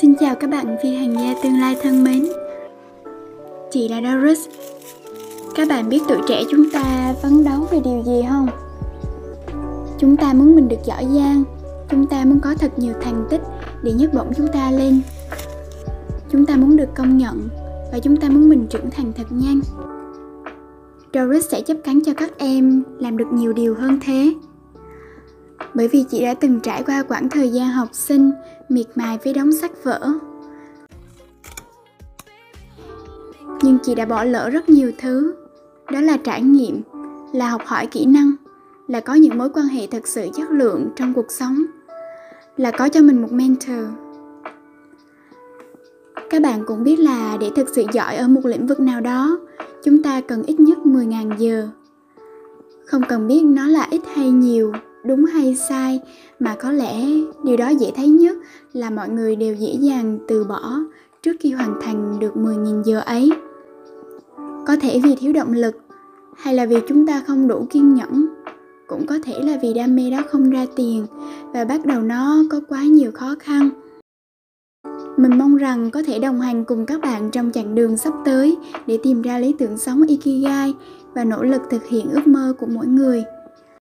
[0.00, 2.26] xin chào các bạn phi hành gia tương lai thân mến.
[3.70, 4.38] Chị là Doris.
[5.54, 8.48] Các bạn biết tuổi trẻ chúng ta phấn đấu về điều gì không?
[9.98, 11.44] Chúng ta muốn mình được giỏi giang,
[11.90, 13.40] Chúng ta muốn có thật nhiều thành tích
[13.82, 15.00] để nhấc bổng chúng ta lên.
[16.30, 17.48] Chúng ta muốn được công nhận
[17.92, 19.60] Và chúng ta muốn mình trưởng thành thật nhanh.
[21.14, 24.34] Doris sẽ chấp cánh cho các em làm được nhiều điều hơn thế
[25.76, 28.30] bởi vì chị đã từng trải qua quãng thời gian học sinh,
[28.68, 30.12] miệt mài với đống sách vở.
[33.62, 35.34] Nhưng chị đã bỏ lỡ rất nhiều thứ.
[35.92, 36.82] Đó là trải nghiệm,
[37.32, 38.32] là học hỏi kỹ năng,
[38.88, 41.62] là có những mối quan hệ thật sự chất lượng trong cuộc sống,
[42.56, 43.84] là có cho mình một mentor.
[46.30, 49.38] Các bạn cũng biết là để thực sự giỏi ở một lĩnh vực nào đó,
[49.84, 51.68] chúng ta cần ít nhất 10.000 giờ.
[52.86, 54.72] Không cần biết nó là ít hay nhiều
[55.06, 56.00] đúng hay sai,
[56.40, 57.06] mà có lẽ
[57.44, 58.36] điều đó dễ thấy nhất
[58.72, 60.80] là mọi người đều dễ dàng từ bỏ
[61.22, 63.30] trước khi hoàn thành được 10.000 giờ ấy.
[64.66, 65.76] Có thể vì thiếu động lực,
[66.36, 68.26] hay là vì chúng ta không đủ kiên nhẫn,
[68.86, 71.06] cũng có thể là vì đam mê đó không ra tiền
[71.52, 73.70] và bắt đầu nó có quá nhiều khó khăn
[75.16, 78.56] mình mong rằng có thể đồng hành cùng các bạn trong chặng đường sắp tới
[78.86, 80.74] để tìm ra lý tưởng sống ikigai
[81.14, 83.24] và nỗ lực thực hiện ước mơ của mỗi người